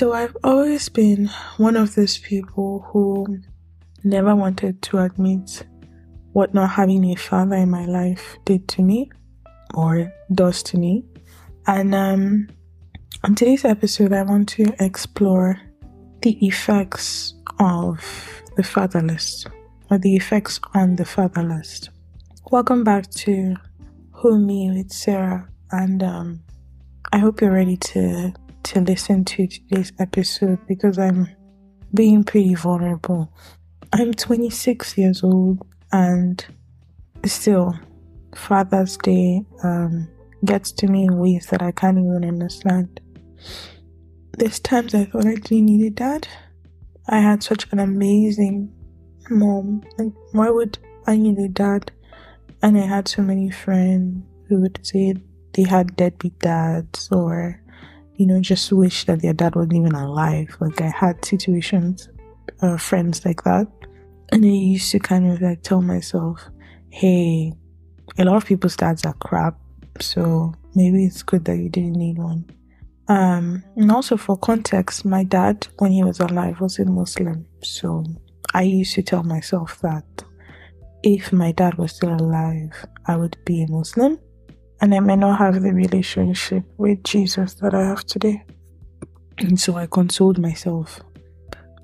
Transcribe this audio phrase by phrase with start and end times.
[0.00, 3.40] So I've always been one of those people who
[4.02, 5.66] never wanted to admit
[6.32, 9.10] what not having a father in my life did to me
[9.74, 11.04] or does to me.
[11.66, 12.48] And um,
[13.24, 15.60] on today's episode, I want to explore
[16.22, 18.02] the effects of
[18.56, 19.44] the fatherless
[19.90, 21.90] or the effects on the fatherless.
[22.50, 23.54] Welcome back to
[24.12, 26.40] Who Me with Sarah, and um,
[27.12, 28.32] I hope you're ready to
[28.64, 31.28] to listen to today's episode because I'm
[31.94, 33.32] being pretty vulnerable.
[33.92, 36.44] I'm 26 years old and
[37.24, 37.74] still
[38.34, 40.08] Father's Day um,
[40.44, 43.00] gets to me in ways that I can't even understand.
[44.38, 46.28] There's times I thought I didn't need a dad.
[47.08, 48.72] I had such an amazing
[49.28, 49.82] mom.
[49.98, 51.90] Like, why would I need a dad?
[52.62, 55.14] And I had so many friends who would say
[55.54, 57.59] they had deadbeat dads or
[58.20, 60.54] you know, just wish that their dad wasn't even alive.
[60.60, 62.10] Like I had situations,
[62.60, 63.66] uh, friends like that.
[64.30, 66.38] And I used to kind of like tell myself,
[66.90, 67.54] hey,
[68.18, 69.58] a lot of people's dads are crap.
[70.00, 72.44] So maybe it's good that you didn't need one.
[73.08, 77.46] Um, and also for context, my dad, when he was alive, was a Muslim.
[77.62, 78.04] So
[78.52, 80.04] I used to tell myself that
[81.02, 84.18] if my dad was still alive, I would be a Muslim
[84.80, 88.42] and I may not have the relationship with Jesus that I have today.
[89.38, 91.00] And so I consoled myself.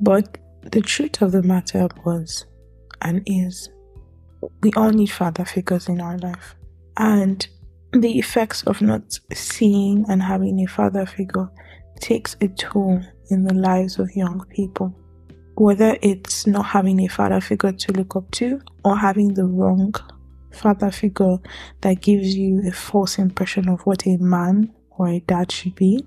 [0.00, 2.46] But the truth of the matter was
[3.02, 3.68] and is
[4.62, 6.54] we all need father figures in our life.
[6.96, 7.46] And
[7.92, 11.48] the effects of not seeing and having a father figure
[12.00, 13.00] takes a toll
[13.30, 14.94] in the lives of young people.
[15.56, 19.94] Whether it's not having a father figure to look up to or having the wrong
[20.54, 21.38] father figure
[21.80, 26.04] that gives you a false impression of what a man or a dad should be.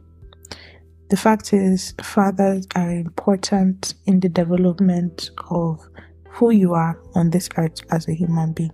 [1.10, 5.88] The fact is, fathers are important in the development of
[6.30, 8.74] who you are on this earth as a human being.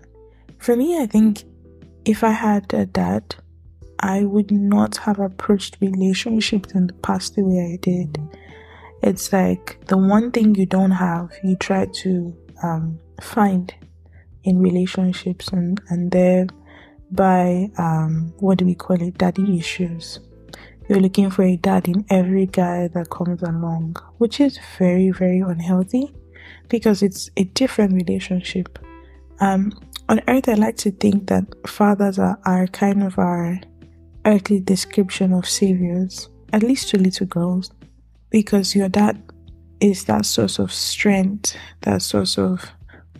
[0.57, 1.43] For me, I think
[2.05, 3.35] if I had a dad,
[3.99, 8.17] I would not have approached relationships in the past the way I did.
[9.01, 13.73] It's like the one thing you don't have, you try to um, find
[14.43, 20.19] in relationships and, and thereby, um, what do we call it, daddy issues.
[20.89, 25.39] You're looking for a dad in every guy that comes along, which is very, very
[25.39, 26.13] unhealthy
[26.67, 28.79] because it's a different relationship.
[29.39, 29.71] Um,
[30.09, 33.59] on earth, I like to think that fathers are, are kind of our
[34.25, 37.71] earthly description of saviors, at least to little girls,
[38.29, 39.21] because your dad
[39.79, 42.71] is that source of strength, that source of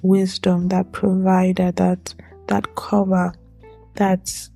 [0.03, 2.13] wisdom, that provider, that
[2.47, 3.33] that cover
[3.95, 4.49] that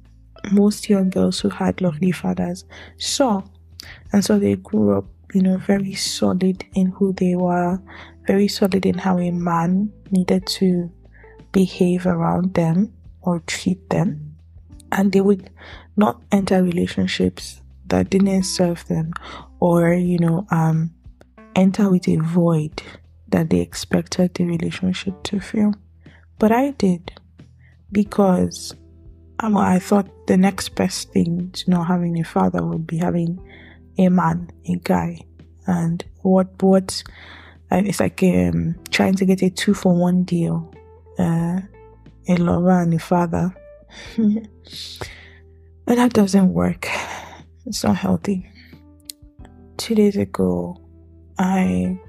[0.51, 2.65] most young girls who had lovely fathers
[2.97, 3.41] saw.
[4.11, 7.81] And so they grew up, you know, very solid in who they were,
[8.25, 10.91] very solid in how a man needed to
[11.51, 14.35] behave around them or treat them.
[14.91, 15.49] And they would
[15.95, 19.13] not enter relationships that didn't serve them
[19.59, 20.93] or, you know, um,
[21.55, 22.81] enter with a void
[23.29, 25.73] that they expected the relationship to feel.
[26.39, 27.19] But I did
[27.91, 28.75] because
[29.39, 33.39] um, I thought the next best thing to not having a father would be having
[33.97, 35.19] a man, a guy.
[35.65, 37.03] And what, what,
[37.69, 40.73] and it's like um, trying to get a two for one deal
[41.17, 41.61] uh,
[42.27, 43.55] a lover and a father.
[44.17, 46.87] but that doesn't work.
[47.65, 48.49] It's not healthy.
[49.77, 50.81] Two days ago,
[51.37, 51.99] I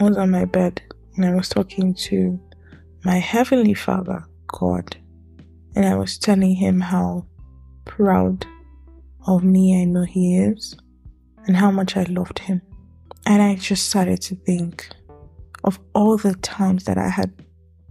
[0.00, 0.82] was on my bed
[1.16, 2.40] and I was talking to
[3.04, 4.96] my Heavenly Father, God,
[5.76, 7.26] and I was telling him how
[7.84, 8.46] proud
[9.26, 10.76] of me I know he is
[11.46, 12.62] and how much I loved him.
[13.26, 14.88] And I just started to think
[15.64, 17.32] of all the times that I had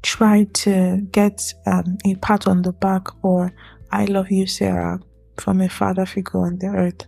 [0.01, 3.53] tried to get um, a pat on the back or
[3.91, 5.00] I love you, Sarah,
[5.38, 7.05] from a father figure on the earth.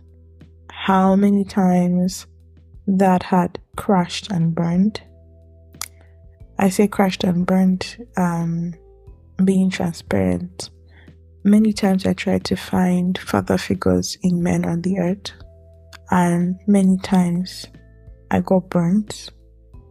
[0.70, 2.26] How many times
[2.86, 5.00] that had crashed and burned.
[6.58, 8.74] I say crashed and burned, um,
[9.44, 10.70] being transparent.
[11.44, 15.32] Many times I tried to find father figures in men on the earth,
[16.10, 17.66] and many times
[18.30, 19.30] I got burnt.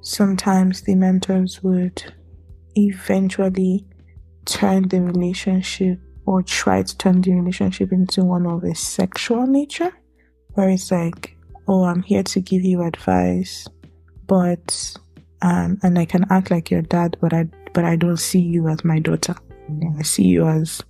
[0.02, 2.14] Sometimes the mentors would
[2.76, 3.86] eventually
[4.46, 9.92] turn the relationship or try to turn the relationship into one of a sexual nature,
[10.54, 11.36] where it's like,
[11.68, 13.68] oh, I'm here to give you advice,
[14.28, 14.96] but
[15.42, 18.68] um, and I can act like your dad, but I but I don't see you
[18.68, 19.36] as my daughter.
[19.98, 20.82] I see you as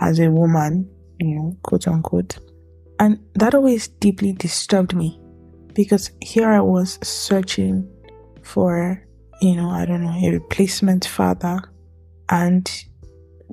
[0.00, 0.88] as a woman,
[1.20, 2.38] you know, quote unquote.
[2.98, 5.20] And that always deeply disturbed me
[5.74, 7.88] because here I was searching
[8.42, 9.02] for,
[9.40, 11.60] you know, I don't know, a replacement father
[12.30, 12.70] and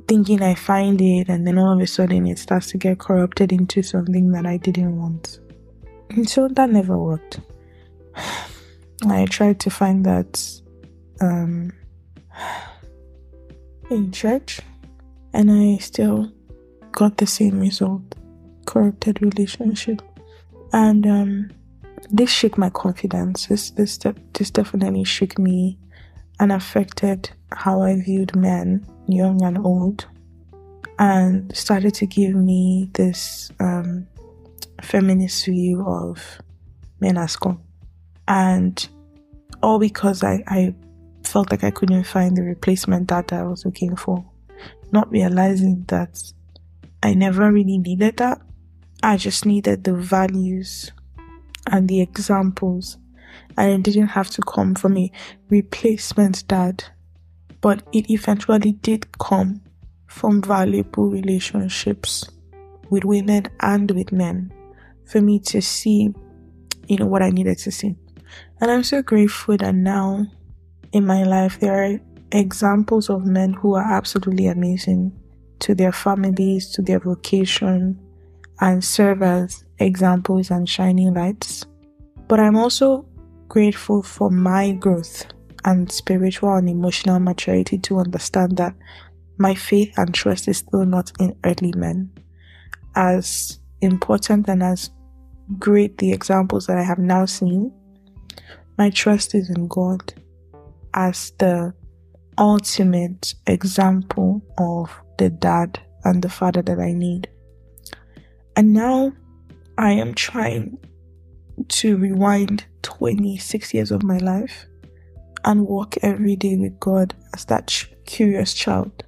[0.07, 3.51] thinking I find it, and then all of a sudden it starts to get corrupted
[3.51, 5.39] into something that I didn't want.
[6.15, 7.39] And so that never worked.
[9.07, 10.61] I tried to find that
[11.21, 11.73] um,
[13.89, 14.59] in church,
[15.33, 16.31] and I still
[16.91, 18.15] got the same result
[18.65, 20.01] corrupted relationship.
[20.73, 21.51] And um,
[22.09, 23.47] this shook my confidence.
[23.47, 23.99] This, this,
[24.33, 25.77] this definitely shook me
[26.39, 30.07] and affected how I viewed men, young and old,
[30.99, 34.07] and started to give me this um,
[34.81, 36.41] feminist view of
[36.99, 37.61] men as gone.
[38.27, 38.87] And
[39.61, 40.75] all because I, I
[41.23, 44.23] felt like I couldn't find the replacement that I was looking for,
[44.91, 46.21] not realizing that
[47.03, 48.41] I never really needed that.
[49.03, 50.91] I just needed the values
[51.67, 52.97] and the examples
[53.57, 55.11] and it didn't have to come from a
[55.49, 56.83] replacement dad,
[57.59, 59.61] but it eventually did come
[60.07, 62.29] from valuable relationships
[62.89, 64.51] with women and with men
[65.06, 66.13] for me to see,
[66.88, 67.95] you know, what I needed to see.
[68.59, 70.25] And I'm so grateful that now
[70.94, 72.00] in my life there are
[72.31, 75.12] examples of men who are absolutely amazing
[75.59, 78.00] to their families, to their vocation,
[78.59, 81.65] and serve as examples and shining lights.
[82.27, 83.06] But I'm also
[83.48, 85.25] grateful for my growth
[85.65, 88.75] and spiritual and emotional maturity to understand that
[89.38, 92.12] my faith and trust is still not in earthly men.
[92.95, 94.89] As important and as
[95.59, 97.71] great the examples that I have now seen,
[98.77, 100.13] my trust is in God
[100.93, 101.73] as the
[102.37, 107.29] ultimate example of the dad and the father that I need.
[108.55, 109.13] And now
[109.77, 110.77] I am trying
[111.67, 114.65] to rewind 26 years of my life
[115.45, 119.03] and walk every day with God as that curious child.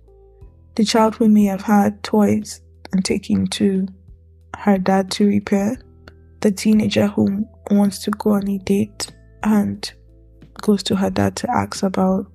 [0.75, 2.61] The child who may have had toys
[2.91, 3.87] and taken to
[4.57, 5.77] her dad to repair.
[6.41, 9.11] The teenager who wants to go on a date
[9.44, 9.91] and
[10.61, 12.25] goes to her dad to ask about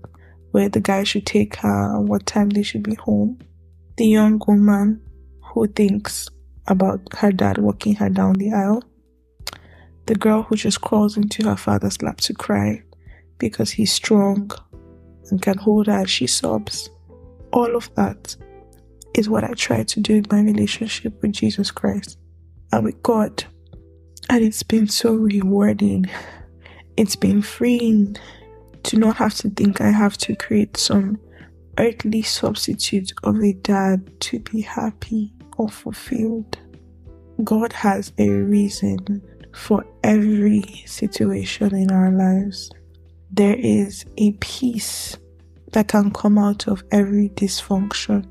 [0.53, 3.39] where the guy should take her and what time they should be home.
[3.97, 5.03] The young woman
[5.43, 6.29] who thinks
[6.67, 8.83] about her dad walking her down the aisle
[10.09, 12.83] the girl who just crawls into her father's lap to cry
[13.37, 14.51] because he's strong
[15.31, 16.89] and can hold her as she sobs.
[17.53, 18.35] All of that
[19.19, 22.19] is what I try to do in my relationship with Jesus Christ
[22.73, 23.45] and with God.
[24.31, 26.07] And it's been so rewarding.
[26.97, 28.17] It's been freeing
[28.85, 31.19] to not have to think I have to create some
[31.79, 36.57] earthly substitute of a dad to be happy or fulfilled.
[37.43, 39.21] God has a reason
[39.53, 42.71] for every situation in our lives.
[43.33, 45.17] There is a peace
[45.73, 48.27] that can come out of every dysfunction.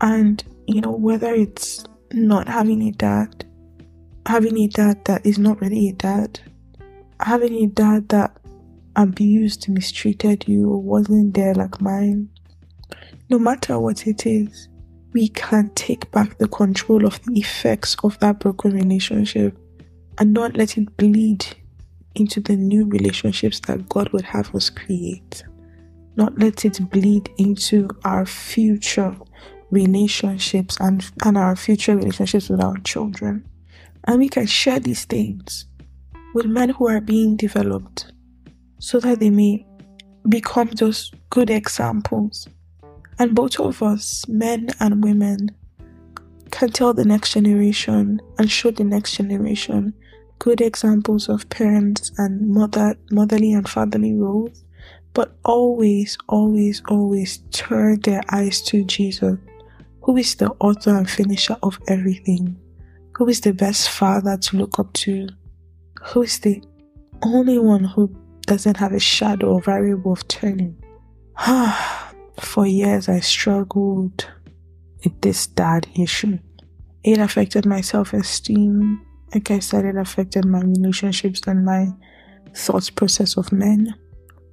[0.00, 3.44] And, you know, whether it's not having a dad,
[4.26, 6.40] having a dad that is not really a dad,
[7.20, 8.36] having a dad that
[8.96, 12.28] abused, mistreated you, or wasn't there like mine,
[13.30, 14.68] no matter what it is,
[15.12, 19.56] we can take back the control of the effects of that broken relationship
[20.18, 21.46] and not let it bleed
[22.14, 25.42] into the new relationships that God would have us create.
[26.16, 29.16] Not let it bleed into our future
[29.70, 33.46] relationships and, and our future relationships with our children.
[34.04, 35.66] And we can share these things
[36.34, 38.12] with men who are being developed
[38.78, 39.66] so that they may
[40.28, 42.48] become those good examples.
[43.18, 45.50] And both of us, men and women,
[46.50, 49.94] can tell the next generation and show the next generation
[50.38, 54.64] good examples of parents and mother motherly and fatherly roles,
[55.14, 59.38] but always, always, always turn their eyes to Jesus,
[60.04, 62.54] who is the author and finisher of everything,
[63.16, 65.26] who is the best father to look up to,
[66.02, 66.62] who is the
[67.22, 68.14] only one who
[68.46, 70.76] doesn't have a shadow or variable of turning.
[72.40, 74.28] For years I struggled
[75.02, 76.38] with this dad issue.
[77.02, 79.00] It affected my self esteem,
[79.32, 81.88] like I said, it affected my relationships and my
[82.54, 83.94] thoughts process of men.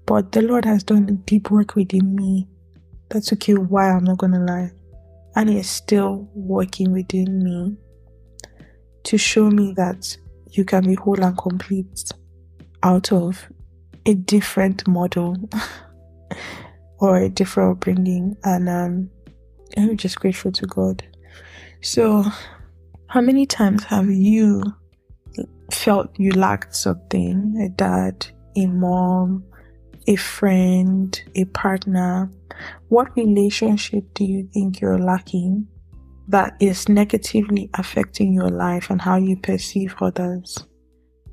[0.05, 2.47] But the Lord has done deep work within me.
[3.09, 4.71] That took a while, I'm not gonna lie.
[5.35, 7.77] And is still working within me
[9.03, 10.17] to show me that
[10.51, 12.11] you can be whole and complete
[12.83, 13.47] out of
[14.05, 15.37] a different model
[16.99, 18.35] or a different upbringing.
[18.43, 19.09] And um,
[19.77, 21.03] I'm just grateful to God.
[21.81, 22.25] So
[23.07, 24.63] how many times have you
[25.71, 29.43] felt you lacked something a dad, a mom,
[30.07, 32.31] a friend, a partner.
[32.89, 35.67] What relationship do you think you're lacking
[36.27, 40.65] that is negatively affecting your life and how you perceive others?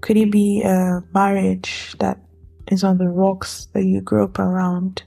[0.00, 2.20] Could it be a marriage that
[2.70, 5.02] is on the rocks that you grew up around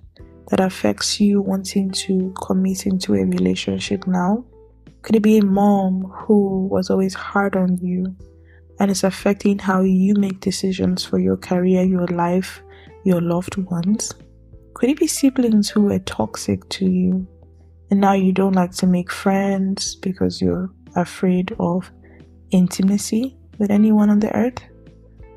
[0.50, 4.44] that affects you wanting to commit into a relationship now?
[5.02, 8.16] Could it be a mom who was always hard on you
[8.80, 12.62] and it's affecting how you make decisions for your career, your life,
[13.04, 14.14] your loved ones?
[14.74, 17.28] Could it be siblings who were toxic to you
[17.90, 21.92] and now you don't like to make friends because you're afraid of
[22.52, 24.60] intimacy with anyone on the earth?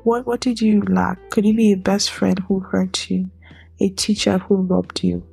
[0.03, 1.29] What what did you lack?
[1.31, 3.29] Could it be a best friend who hurt you,
[3.81, 5.25] a teacher who robbed you,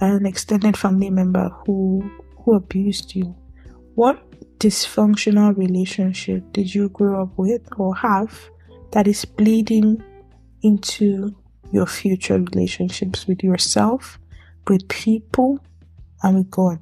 [0.00, 2.08] an extended family member who
[2.44, 3.34] who abused you?
[3.94, 4.22] What
[4.58, 8.38] dysfunctional relationship did you grow up with or have
[8.92, 10.02] that is bleeding
[10.62, 11.34] into
[11.72, 14.18] your future relationships with yourself,
[14.68, 15.58] with people,
[16.22, 16.78] and with God?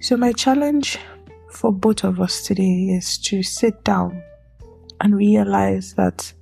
[0.00, 0.98] So, my challenge
[1.50, 4.22] for both of us today is to sit down
[5.00, 6.32] and realize that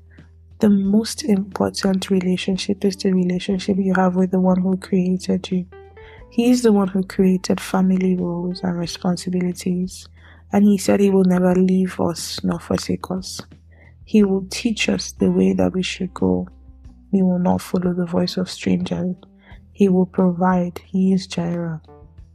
[0.58, 5.66] the most important relationship is the relationship you have with the one who created you.
[6.30, 10.08] He is the one who created family roles and responsibilities,
[10.52, 13.40] and He said He will never leave us nor forsake us.
[14.04, 16.48] He will teach us the way that we should go.
[17.12, 19.14] We will not follow the voice of strangers.
[19.72, 20.80] He will provide.
[20.86, 21.82] He is Jireh.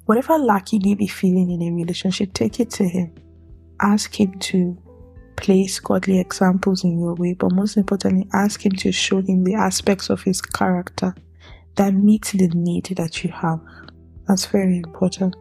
[0.05, 3.13] Whatever lack you may be feeling in a relationship, take it to Him.
[3.79, 4.77] Ask Him to
[5.37, 9.55] place godly examples in your way, but most importantly, ask Him to show Him the
[9.55, 11.15] aspects of His character
[11.75, 13.59] that meet the need that you have.
[14.27, 15.35] That's very important.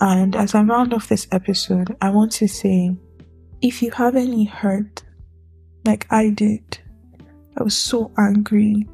[0.00, 2.96] And as I round off this episode, I want to say
[3.62, 5.02] if you have any hurt,
[5.84, 6.78] like I did,
[7.58, 8.86] I was so angry.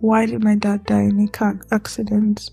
[0.00, 2.50] Why did my dad die in a car accident?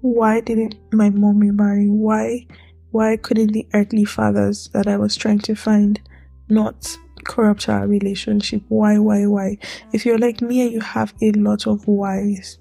[0.00, 1.88] Why didn't my mom remarry?
[1.88, 2.46] Why
[2.90, 6.00] why couldn't the earthly fathers that I was trying to find
[6.48, 8.62] not corrupt our relationship.
[8.68, 9.58] Why, why, why?
[9.92, 12.58] If you're like me and you have a lot of whys,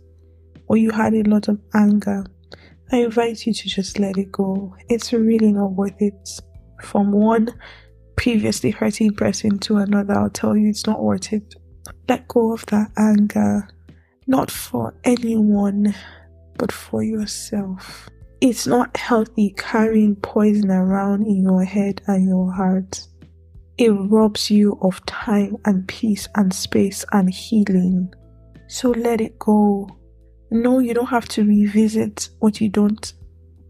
[0.68, 2.26] or you had a lot of anger,
[2.92, 4.76] I invite you to just let it go.
[4.90, 6.30] It's really not worth it.
[6.82, 7.50] From one
[8.16, 11.56] previously hurting person to another, I'll tell you it's not worth it.
[12.08, 13.68] Let go of that anger,
[14.28, 15.94] not for anyone,
[16.58, 18.10] but for yourself.
[18.42, 23.08] It's not healthy carrying poison around in your head and your heart
[23.78, 28.14] it robs you of time and peace and space and healing.
[28.68, 29.90] So let it go.
[30.52, 33.14] No, you don't have to revisit what you don't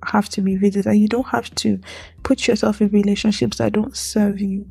[0.05, 1.79] have to revisit, and you don't have to
[2.24, 4.70] put yourself in relationships that don't serve you.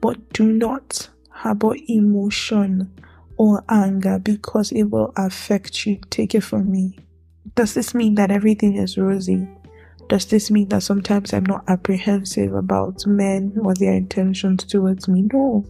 [0.00, 1.08] But do not
[1.42, 2.88] harbor emotion
[3.36, 5.98] or anger because it will affect you.
[6.08, 6.96] Take it from me.
[7.56, 9.48] Does this mean that everything is rosy?
[10.08, 15.28] Does this mean that sometimes I'm not apprehensive about men or their intentions towards me?
[15.32, 15.66] No.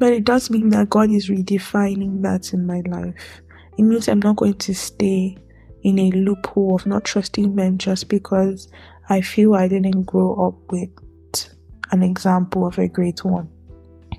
[0.00, 3.40] But it does mean that God is redefining that in my life.
[3.78, 5.36] It means I'm not going to stay
[5.82, 8.68] in a loophole of not trusting men just because
[9.08, 10.90] I feel I didn't grow up with
[11.92, 13.48] an example of a great one.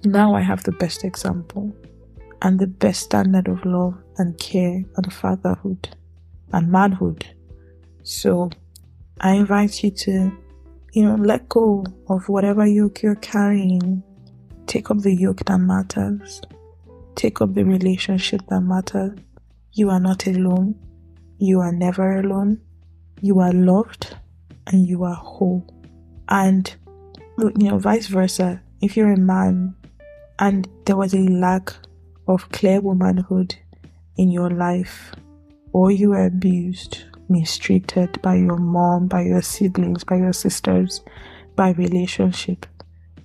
[0.05, 1.75] Now I have the best example
[2.43, 5.89] and the best standard of love and care and fatherhood
[6.53, 7.25] and manhood.
[8.03, 8.51] So
[9.19, 10.31] I invite you to,
[10.93, 14.03] you know, let go of whatever yoke you're carrying.
[14.67, 16.39] Take up the yoke that matters.
[17.15, 19.17] Take up the relationship that matters.
[19.71, 20.75] You are not alone.
[21.39, 22.61] You are never alone.
[23.21, 24.15] You are loved
[24.67, 25.65] and you are whole.
[26.29, 26.71] And,
[27.39, 28.61] you know, vice versa.
[28.81, 29.73] If you're a man
[30.39, 31.73] and there was a lack
[32.27, 33.55] of clear womanhood
[34.17, 35.13] in your life,
[35.73, 41.01] or you were abused, mistreated by your mom, by your siblings, by your sisters,
[41.55, 42.65] by relationship.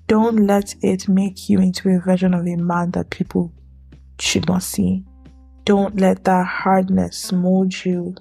[0.07, 3.53] Don't let it make you into a version of a man that people
[4.19, 5.05] should not see.
[5.65, 8.15] Don't let that hardness mold you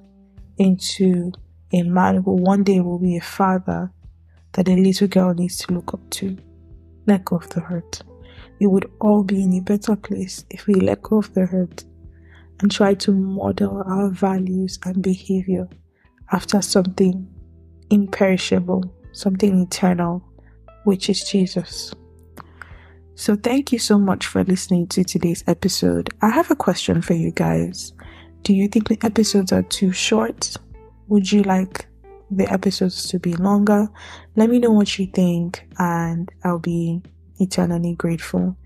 [0.57, 1.31] into
[1.73, 3.91] a man who one day will be a father
[4.53, 6.37] that a little girl needs to look up to.
[7.07, 8.01] Let go of the hurt.
[8.59, 11.83] We would all be in a better place if we let go of the hurt
[12.59, 15.67] and try to model our values and behavior
[16.31, 17.27] after something
[17.89, 20.23] imperishable, something eternal,
[20.83, 21.93] which is Jesus.
[23.15, 26.09] So, thank you so much for listening to today's episode.
[26.21, 27.93] I have a question for you guys.
[28.43, 30.55] Do you think the episodes are too short?
[31.07, 31.85] Would you like
[32.31, 33.89] the episodes to be longer?
[34.35, 37.01] Let me know what you think, and I'll be
[37.39, 38.57] eternally grateful.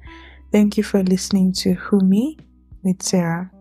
[0.51, 2.37] Thank you for listening to Who Me
[2.83, 3.52] with Sarah.